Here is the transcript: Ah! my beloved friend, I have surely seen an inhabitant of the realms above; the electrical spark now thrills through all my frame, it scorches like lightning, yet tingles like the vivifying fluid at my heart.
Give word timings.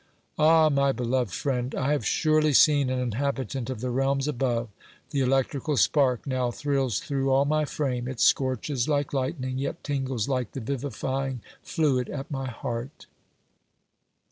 Ah! 0.39 0.67
my 0.69 0.91
beloved 0.91 1.29
friend, 1.31 1.75
I 1.75 1.91
have 1.91 2.07
surely 2.07 2.53
seen 2.53 2.89
an 2.89 2.97
inhabitant 2.97 3.69
of 3.69 3.81
the 3.81 3.91
realms 3.91 4.27
above; 4.27 4.69
the 5.11 5.19
electrical 5.21 5.77
spark 5.77 6.25
now 6.25 6.49
thrills 6.49 6.99
through 6.99 7.29
all 7.29 7.45
my 7.45 7.65
frame, 7.65 8.07
it 8.07 8.19
scorches 8.19 8.89
like 8.89 9.13
lightning, 9.13 9.59
yet 9.59 9.83
tingles 9.83 10.27
like 10.27 10.53
the 10.53 10.59
vivifying 10.59 11.41
fluid 11.61 12.09
at 12.09 12.31
my 12.31 12.47
heart. 12.49 13.05